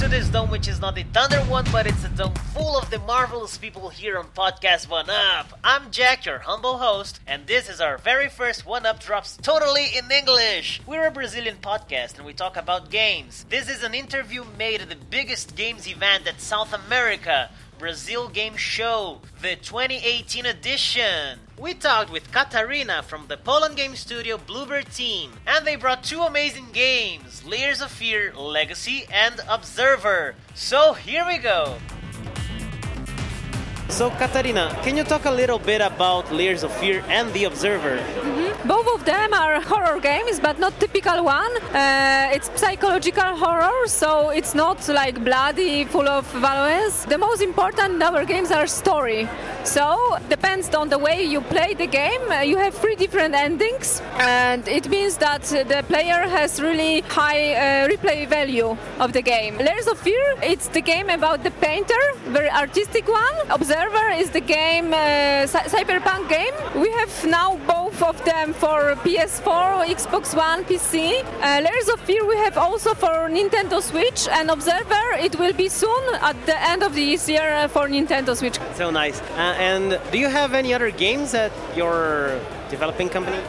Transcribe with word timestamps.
to 0.00 0.08
this 0.08 0.30
dome, 0.30 0.50
which 0.50 0.66
is 0.66 0.80
not 0.80 0.94
the 0.94 1.02
Thunder 1.12 1.40
one, 1.40 1.66
but 1.70 1.86
it's 1.86 2.04
a 2.04 2.08
dome 2.08 2.32
full 2.54 2.78
of 2.78 2.88
the 2.88 2.98
marvelous 3.00 3.58
people 3.58 3.90
here 3.90 4.16
on 4.16 4.24
Podcast 4.28 4.88
One 4.88 5.10
Up. 5.10 5.58
I'm 5.62 5.90
Jack, 5.90 6.24
your 6.24 6.38
humble 6.38 6.78
host, 6.78 7.20
and 7.26 7.46
this 7.46 7.68
is 7.68 7.82
our 7.82 7.98
very 7.98 8.30
first 8.30 8.64
One 8.64 8.86
Up 8.86 8.98
drops 8.98 9.36
totally 9.36 9.88
in 9.94 10.10
English. 10.10 10.80
We're 10.86 11.06
a 11.06 11.10
Brazilian 11.10 11.58
podcast 11.60 12.16
and 12.16 12.24
we 12.24 12.32
talk 12.32 12.56
about 12.56 12.88
games. 12.88 13.44
This 13.50 13.68
is 13.68 13.82
an 13.82 13.92
interview 13.92 14.44
made 14.56 14.80
at 14.80 14.88
the 14.88 14.96
biggest 14.96 15.54
games 15.54 15.86
event 15.86 16.26
at 16.26 16.40
South 16.40 16.72
America. 16.72 17.50
Brazil 17.78 18.28
Game 18.28 18.56
Show, 18.56 19.20
the 19.40 19.56
2018 19.56 20.44
edition. 20.44 21.38
We 21.58 21.72
talked 21.72 22.10
with 22.10 22.30
Katarina 22.30 23.02
from 23.02 23.26
the 23.28 23.38
Poland 23.38 23.76
Game 23.76 23.96
Studio 23.96 24.36
Bloober 24.38 24.82
team, 24.94 25.32
and 25.46 25.66
they 25.66 25.76
brought 25.76 26.04
two 26.04 26.20
amazing 26.20 26.68
games 26.72 27.29
Layers 27.44 27.80
of 27.80 27.90
Fear 27.90 28.34
Legacy 28.34 29.06
and 29.12 29.40
Observer. 29.48 30.34
So 30.54 30.92
here 30.92 31.26
we 31.26 31.38
go. 31.38 31.76
So, 33.90 34.08
Katarina, 34.10 34.78
can 34.82 34.96
you 34.96 35.02
talk 35.02 35.24
a 35.24 35.30
little 35.30 35.58
bit 35.58 35.80
about 35.80 36.32
Layers 36.32 36.62
of 36.62 36.72
Fear 36.74 37.02
and 37.08 37.30
The 37.32 37.44
Observer? 37.44 37.98
Mm-hmm. 37.98 38.68
Both 38.68 38.86
of 38.94 39.04
them 39.04 39.34
are 39.34 39.60
horror 39.70 39.98
games, 40.00 40.38
but 40.38 40.60
not 40.60 40.78
typical 40.78 41.24
one. 41.24 41.52
Uh, 41.74 42.30
it's 42.32 42.48
psychological 42.54 43.36
horror, 43.36 43.88
so 43.88 44.30
it's 44.30 44.54
not 44.54 44.88
like 44.88 45.22
bloody, 45.24 45.84
full 45.84 46.08
of 46.08 46.24
violence. 46.32 47.04
The 47.04 47.18
most 47.18 47.42
important 47.42 48.00
our 48.00 48.24
games 48.24 48.52
are 48.52 48.66
story. 48.68 49.28
So, 49.64 50.16
depends 50.28 50.72
on 50.74 50.88
the 50.88 50.98
way 50.98 51.24
you 51.24 51.40
play 51.40 51.74
the 51.74 51.86
game. 51.86 52.22
Uh, 52.30 52.40
you 52.42 52.58
have 52.58 52.74
three 52.74 52.94
different 52.94 53.34
endings, 53.34 54.00
and 54.18 54.66
it 54.68 54.88
means 54.88 55.16
that 55.18 55.42
the 55.42 55.84
player 55.88 56.28
has 56.28 56.62
really 56.62 57.00
high 57.02 57.54
uh, 57.54 57.88
replay 57.88 58.26
value 58.28 58.76
of 59.00 59.12
the 59.12 59.20
game. 59.20 59.58
Layers 59.58 59.88
of 59.88 59.98
Fear, 59.98 60.36
it's 60.42 60.68
the 60.68 60.80
game 60.80 61.10
about 61.10 61.42
the 61.42 61.50
painter, 61.50 62.00
very 62.28 62.50
artistic 62.50 63.08
one. 63.08 63.34
Observer 63.50 63.79
is 64.20 64.30
the 64.30 64.40
game, 64.40 64.92
uh, 64.92 65.46
cyberpunk 65.74 66.28
game. 66.28 66.54
We 66.80 66.90
have 66.90 67.12
now 67.26 67.56
both 67.66 68.02
of 68.02 68.22
them 68.24 68.52
for 68.52 68.94
PS4, 69.04 69.86
Xbox 69.86 70.36
One, 70.36 70.64
PC. 70.64 71.24
Uh, 71.40 71.60
Layers 71.64 71.88
of 71.88 72.00
Fear 72.00 72.26
we 72.26 72.36
have 72.36 72.58
also 72.58 72.92
for 72.94 73.30
Nintendo 73.30 73.80
Switch, 73.82 74.28
and 74.28 74.50
Observer 74.50 75.06
it 75.26 75.38
will 75.38 75.54
be 75.54 75.68
soon 75.68 76.04
at 76.20 76.36
the 76.44 76.58
end 76.70 76.82
of 76.82 76.94
this 76.94 77.28
year 77.28 77.68
for 77.68 77.88
Nintendo 77.88 78.36
Switch. 78.36 78.58
So 78.74 78.90
nice. 78.90 79.20
Uh, 79.20 79.70
and 79.70 79.98
do 80.12 80.18
you 80.18 80.28
have 80.28 80.52
any 80.52 80.74
other 80.74 80.90
games 80.90 81.32
at 81.34 81.52
your 81.74 82.38
developing 82.68 83.08
company? 83.08 83.40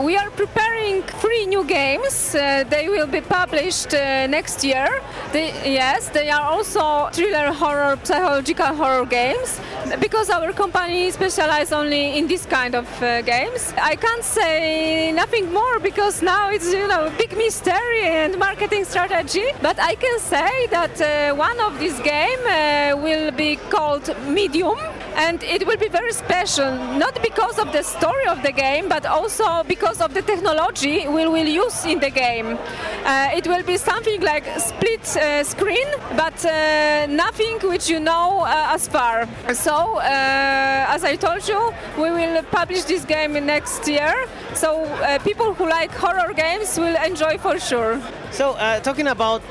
We 0.00 0.16
are 0.16 0.28
preparing 0.30 1.02
three 1.02 1.46
new 1.46 1.64
games. 1.64 2.34
Uh, 2.34 2.64
they 2.68 2.88
will 2.88 3.06
be 3.06 3.20
published 3.20 3.94
uh, 3.94 4.26
next 4.26 4.64
year. 4.64 4.88
They, 5.32 5.48
yes, 5.72 6.08
they 6.08 6.30
are 6.30 6.42
also 6.42 7.10
thriller 7.12 7.52
horror, 7.52 7.96
psychological 8.02 8.74
horror 8.74 9.06
games 9.06 9.60
because 10.00 10.30
our 10.30 10.52
company 10.52 11.12
specializes 11.12 11.72
only 11.72 12.18
in 12.18 12.26
this 12.26 12.44
kind 12.44 12.74
of 12.74 12.88
uh, 13.02 13.22
games. 13.22 13.72
I 13.80 13.94
can't 13.94 14.24
say 14.24 15.12
nothing 15.12 15.52
more 15.52 15.78
because 15.78 16.22
now 16.22 16.50
it's 16.50 16.72
you 16.72 16.88
know 16.88 17.12
big 17.16 17.36
mystery 17.36 18.02
and 18.02 18.36
marketing 18.36 18.84
strategy. 18.84 19.46
But 19.62 19.78
I 19.78 19.94
can 19.94 20.18
say 20.18 20.66
that 20.70 21.00
uh, 21.00 21.36
one 21.36 21.60
of 21.60 21.78
these 21.78 21.98
game 22.00 22.40
uh, 22.46 22.96
will 22.96 23.30
be 23.30 23.56
called 23.70 24.10
Medium 24.26 24.78
and 25.16 25.42
it 25.44 25.66
will 25.66 25.76
be 25.76 25.88
very 25.88 26.12
special 26.12 26.70
not 26.98 27.14
because 27.22 27.58
of 27.58 27.72
the 27.72 27.82
story 27.82 28.26
of 28.26 28.42
the 28.42 28.52
game 28.52 28.88
but 28.88 29.06
also 29.06 29.62
because 29.64 30.00
of 30.00 30.12
the 30.12 30.22
technology 30.22 31.06
we 31.08 31.26
will 31.26 31.46
use 31.46 31.84
in 31.84 32.00
the 32.00 32.10
game. 32.10 32.58
Uh, 33.04 33.30
it 33.32 33.46
will 33.46 33.62
be 33.62 33.76
something 33.76 34.20
like 34.22 34.44
split 34.58 35.04
uh, 35.16 35.44
screen 35.44 35.86
but 36.16 36.44
uh, 36.44 37.06
nothing 37.06 37.58
which 37.68 37.88
you 37.88 38.00
know 38.00 38.40
uh, 38.40 38.74
as 38.74 38.88
far. 38.88 39.28
So 39.52 39.98
uh, 39.98 40.94
as 40.94 41.04
i 41.04 41.16
told 41.16 41.46
you 41.48 41.72
we 41.96 42.10
will 42.10 42.42
publish 42.44 42.82
this 42.84 43.04
game 43.04 43.32
next 43.46 43.86
year. 43.86 44.26
So 44.54 44.84
uh, 44.84 45.18
people 45.20 45.54
who 45.54 45.68
like 45.68 45.92
horror 45.92 46.32
games 46.34 46.78
will 46.78 46.96
enjoy 47.04 47.38
for 47.38 47.58
sure. 47.58 48.00
So, 48.30 48.54
talking 48.82 49.06
about 49.06 49.42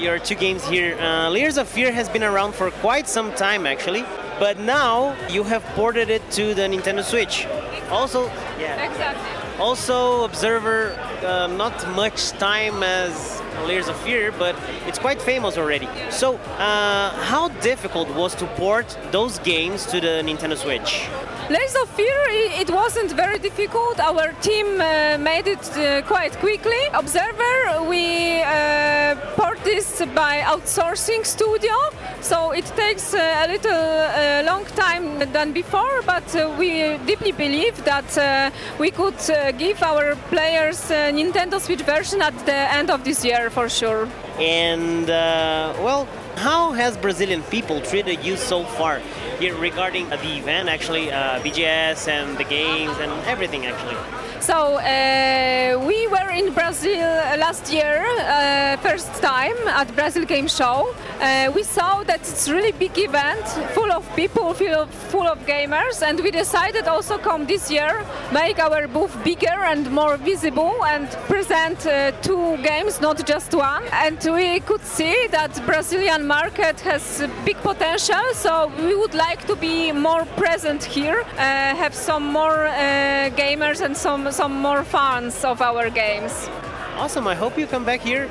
your 0.00 0.18
two 0.18 0.34
games 0.34 0.66
here, 0.66 0.96
Layers 1.30 1.58
of 1.58 1.68
Fear 1.68 1.92
has 1.92 2.08
been 2.08 2.24
around 2.24 2.56
for 2.56 2.72
quite 2.72 3.08
some 3.08 3.32
time 3.34 3.66
actually, 3.66 4.04
but 4.38 4.58
now 4.58 5.16
you 5.28 5.44
have 5.44 5.62
ported 5.74 6.10
it 6.10 6.22
to 6.32 6.54
the 6.54 6.62
Nintendo 6.62 7.02
Switch. 7.02 7.46
Also, 7.90 8.26
yeah. 8.58 8.90
Exactly. 8.90 9.36
Also, 9.58 10.24
Observer, 10.24 10.92
uh, 11.24 11.46
not 11.46 11.72
much 11.94 12.30
time 12.32 12.82
as 12.82 13.40
Layers 13.66 13.88
of 13.88 13.96
Fear, 14.00 14.32
but 14.32 14.54
it's 14.86 14.98
quite 14.98 15.20
famous 15.22 15.56
already. 15.56 15.88
So, 16.10 16.34
uh, 16.58 17.10
how 17.24 17.48
difficult 17.62 18.10
was 18.10 18.34
to 18.34 18.46
port 18.58 18.98
those 19.12 19.38
games 19.38 19.86
to 19.86 20.00
the 20.00 20.22
Nintendo 20.22 20.56
Switch? 20.56 21.08
Layers 21.48 21.76
of 21.76 21.88
Fear, 21.90 22.24
it 22.60 22.68
wasn't 22.70 23.12
very 23.12 23.38
difficult. 23.38 24.00
Our 24.00 24.32
team 24.42 24.80
uh, 24.80 25.16
made 25.18 25.46
it 25.46 25.64
uh, 25.76 26.02
quite 26.02 26.32
quickly. 26.38 26.88
Observer, 26.92 27.84
we 27.88 28.42
uh, 28.42 29.14
port 29.36 29.62
this 29.62 30.02
by 30.12 30.40
outsourcing 30.40 31.24
studio, 31.24 31.72
so 32.20 32.50
it 32.50 32.64
takes 32.74 33.14
uh, 33.14 33.44
a 33.44 33.46
little 33.46 33.70
uh, 33.70 34.42
long 34.44 34.64
time 34.74 35.20
than 35.32 35.52
before, 35.52 36.02
but 36.04 36.34
uh, 36.34 36.52
we 36.58 36.98
deeply 37.06 37.30
believe 37.30 37.76
that 37.84 38.52
we 38.80 38.90
could 38.90 39.14
give 39.56 39.80
our 39.84 40.16
players 40.30 40.80
Nintendo 40.90 41.60
Switch 41.60 41.82
version 41.82 42.22
at 42.22 42.36
the 42.44 42.74
end 42.74 42.90
of 42.90 43.04
this 43.04 43.24
year 43.24 43.50
for 43.50 43.68
sure. 43.68 44.08
And, 44.40 45.06
well, 45.06 46.08
how 46.36 46.72
has 46.72 46.96
Brazilian 46.96 47.42
people 47.44 47.80
treated 47.80 48.24
you 48.24 48.36
so 48.36 48.64
far? 48.64 49.00
regarding 49.40 50.08
the 50.08 50.38
event, 50.38 50.68
actually, 50.68 51.10
uh, 51.10 51.40
BGS 51.40 52.08
and 52.08 52.38
the 52.38 52.44
games 52.44 52.96
and 52.98 53.12
everything, 53.26 53.66
actually. 53.66 54.25
So 54.40 54.76
uh, 54.76 55.84
we 55.86 56.06
were 56.08 56.30
in 56.30 56.52
Brazil 56.52 57.00
last 57.38 57.72
year, 57.72 58.04
uh, 58.20 58.76
first 58.78 59.12
time 59.22 59.56
at 59.68 59.94
Brazil 59.96 60.24
Game 60.24 60.46
Show. 60.46 60.94
Uh, 61.20 61.50
we 61.54 61.62
saw 61.62 62.02
that 62.04 62.20
it's 62.20 62.48
really 62.48 62.72
big 62.72 62.98
event, 62.98 63.44
full 63.74 63.90
of 63.90 64.04
people, 64.14 64.52
full 64.54 64.74
of, 64.74 64.90
full 64.90 65.26
of 65.26 65.38
gamers, 65.46 66.02
and 66.02 66.20
we 66.20 66.30
decided 66.30 66.86
also 66.86 67.16
come 67.18 67.46
this 67.46 67.70
year, 67.70 68.04
make 68.32 68.58
our 68.58 68.86
booth 68.86 69.16
bigger 69.24 69.64
and 69.64 69.90
more 69.90 70.16
visible, 70.18 70.84
and 70.84 71.08
present 71.28 71.80
two 72.22 72.56
games, 72.58 73.00
not 73.00 73.26
just 73.26 73.54
one. 73.54 73.82
And 73.92 74.18
we 74.32 74.60
could 74.60 74.82
see 74.82 75.26
that 75.28 75.60
Brazilian 75.64 76.26
market 76.26 76.80
has 76.80 77.26
big 77.44 77.56
potential, 77.58 78.22
so 78.34 78.70
we 78.78 78.94
would 78.94 79.14
like 79.14 79.46
to 79.46 79.56
be 79.56 79.92
more 79.92 80.24
present 80.36 80.84
here, 80.84 81.22
uh, 81.22 81.38
have 81.38 81.94
some 81.94 82.24
more 82.32 82.66
uh, 82.66 83.30
gamers 83.34 83.80
and 83.80 83.96
some 83.96 84.25
some 84.32 84.60
more 84.60 84.84
fans 84.84 85.44
of 85.44 85.60
our 85.60 85.90
games. 85.90 86.48
Awesome. 86.96 87.26
I 87.26 87.34
hope 87.34 87.58
you 87.58 87.66
come 87.66 87.84
back 87.84 88.00
here 88.00 88.28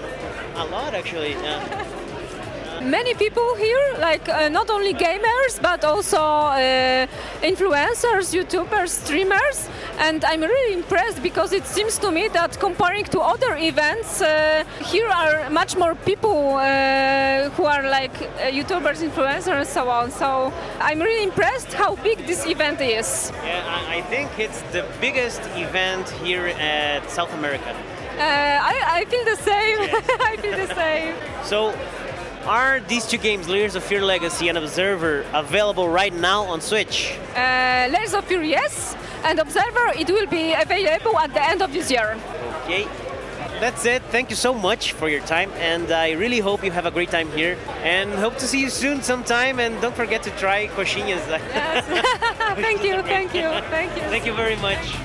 a 0.56 0.66
lot, 0.66 0.94
actually. 0.94 1.32
Yeah. 1.32 1.86
many 2.86 3.14
people 3.14 3.56
here, 3.56 3.96
like 4.00 4.30
uh, 4.30 4.50
not 4.50 4.70
only 4.70 4.94
gamers 4.94 5.62
but 5.62 5.84
also 5.84 6.18
uh, 6.18 7.08
influencers, 7.42 8.34
YouTubers, 8.34 8.90
streamers, 8.90 9.70
and 10.00 10.24
I'm 10.24 10.42
really 10.42 10.74
impressed 10.74 11.22
because 11.24 11.52
it 11.54 11.66
seems 11.66 11.98
to 12.00 12.12
me 12.12 12.28
that 12.30 12.60
comparing 12.60 13.06
to 13.06 13.20
other 13.20 13.56
events, 13.58 14.22
uh, 14.22 14.64
here 14.84 15.08
are 15.08 15.50
much 15.50 15.76
more 15.76 15.96
people 15.96 16.56
uh, 16.56 17.50
who 17.52 17.66
are 17.66 17.90
like 17.90 18.16
uh, 18.22 18.52
YouTubers, 18.52 19.02
influencers, 19.08 19.58
and 19.58 19.68
so 19.68 19.90
on. 19.90 20.12
So 20.12 20.54
I'm 20.80 21.00
really 21.02 21.24
impressed 21.24 21.74
how 21.74 21.96
big 21.98 22.26
this 22.28 22.46
event 22.46 22.82
is. 22.82 23.32
Yeah, 23.44 23.86
I 23.88 24.02
think 24.02 24.38
it's 24.38 24.62
the 24.74 24.86
biggest 25.02 25.42
event 25.56 26.10
here 26.24 26.48
at 26.48 27.10
South 27.10 27.34
America. 27.34 27.76
Uh, 28.18 28.22
I, 28.22 29.02
I, 29.02 29.06
feel 29.06 29.26
the 29.26 29.36
same. 29.36 29.78
Yeah. 29.82 30.00
I 30.32 30.38
feel 30.38 30.56
the 30.56 30.74
same. 30.74 31.16
So, 31.44 31.72
are 32.46 32.80
these 32.82 33.06
two 33.06 33.18
games, 33.18 33.48
Layers 33.48 33.76
of 33.76 33.84
Fear 33.84 34.04
Legacy 34.04 34.48
and 34.50 34.58
Observer, 34.58 35.26
available 35.34 35.90
right 35.90 36.14
now 36.14 36.44
on 36.44 36.62
Switch? 36.62 37.14
Uh, 37.36 37.90
Layers 37.92 38.14
of 38.14 38.26
Fear, 38.26 38.44
yes, 38.44 38.96
and 39.24 39.40
Observer, 39.40 39.94
it 39.98 40.08
will 40.10 40.28
be 40.28 40.54
available 40.54 41.18
at 41.18 41.34
the 41.34 41.44
end 41.44 41.62
of 41.62 41.74
this 41.74 41.90
year. 41.90 42.18
Okay. 42.64 42.88
That's 43.60 43.86
it. 43.86 44.04
Thank 44.12 44.30
you 44.30 44.36
so 44.36 44.54
much 44.54 44.92
for 44.92 45.08
your 45.08 45.22
time, 45.22 45.50
and 45.54 45.90
I 45.92 46.12
really 46.12 46.40
hope 46.40 46.64
you 46.64 46.72
have 46.72 46.86
a 46.86 46.92
great 46.92 47.10
time 47.10 47.32
here. 47.32 47.58
And 47.84 48.12
hope 48.12 48.38
to 48.38 48.48
see 48.48 48.60
you 48.60 48.70
soon 48.70 49.02
sometime. 49.02 49.60
And 49.60 49.80
don't 49.82 49.96
forget 49.96 50.24
to 50.24 50.32
try 50.32 50.68
coxinhas. 50.68 51.24
Yes. 51.56 51.86
thank 52.56 52.84
you, 52.84 53.02
thank 53.04 53.34
you, 53.34 53.50
thank 53.70 53.96
you. 53.96 54.02
Thank 54.04 54.26
you 54.26 54.34
very 54.34 54.58
much. 54.58 54.96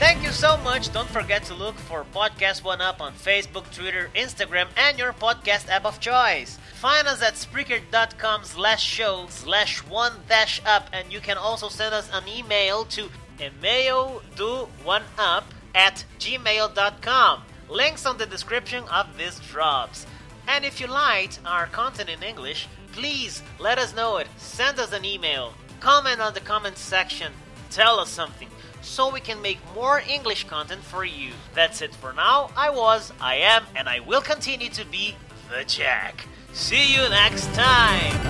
Thank 0.00 0.22
you 0.22 0.30
so 0.30 0.56
much. 0.56 0.90
Don't 0.94 1.10
forget 1.10 1.44
to 1.44 1.54
look 1.54 1.76
for 1.76 2.06
Podcast 2.14 2.64
One 2.64 2.80
Up 2.80 3.02
on 3.02 3.12
Facebook, 3.12 3.70
Twitter, 3.70 4.08
Instagram, 4.16 4.68
and 4.74 4.98
your 4.98 5.12
podcast 5.12 5.68
app 5.68 5.84
of 5.84 6.00
choice. 6.00 6.58
Find 6.76 7.06
us 7.06 7.20
at 7.20 7.34
Spreaker.com 7.34 8.44
slash 8.44 8.82
show 8.82 9.26
slash 9.28 9.80
one 9.80 10.14
dash 10.26 10.62
up, 10.64 10.88
and 10.94 11.12
you 11.12 11.20
can 11.20 11.36
also 11.36 11.68
send 11.68 11.94
us 11.94 12.08
an 12.14 12.26
email 12.26 12.86
to 12.86 13.10
email 13.38 14.22
do 14.36 14.68
one 14.84 15.02
up 15.18 15.44
at 15.74 16.02
gmail.com. 16.18 17.42
Links 17.68 18.06
on 18.06 18.16
the 18.16 18.24
description 18.24 18.84
of 18.84 19.18
these 19.18 19.38
drops. 19.40 20.06
And 20.48 20.64
if 20.64 20.80
you 20.80 20.86
liked 20.86 21.40
our 21.44 21.66
content 21.66 22.08
in 22.08 22.22
English, 22.22 22.68
please 22.92 23.42
let 23.58 23.78
us 23.78 23.94
know 23.94 24.16
it. 24.16 24.28
Send 24.38 24.78
us 24.80 24.94
an 24.94 25.04
email, 25.04 25.52
comment 25.78 26.20
on 26.20 26.32
the 26.32 26.40
comments 26.40 26.80
section, 26.80 27.32
tell 27.68 28.00
us 28.00 28.08
something 28.08 28.48
so 28.82 29.10
we 29.10 29.20
can 29.20 29.40
make 29.42 29.58
more 29.74 30.02
English 30.08 30.44
content 30.44 30.82
for 30.82 31.04
you. 31.04 31.32
That's 31.54 31.82
it 31.82 31.94
for 31.94 32.12
now. 32.12 32.50
I 32.56 32.70
was, 32.70 33.12
I 33.20 33.36
am, 33.36 33.64
and 33.76 33.88
I 33.88 34.00
will 34.00 34.22
continue 34.22 34.70
to 34.70 34.84
be 34.86 35.16
the 35.50 35.64
Jack. 35.64 36.26
See 36.52 36.94
you 36.94 37.08
next 37.08 37.52
time! 37.54 38.20